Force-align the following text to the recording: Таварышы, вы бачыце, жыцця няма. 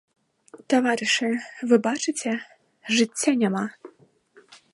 Таварышы, 0.73 1.29
вы 1.73 1.79
бачыце, 1.89 2.31
жыцця 2.97 3.31
няма. 3.45 3.63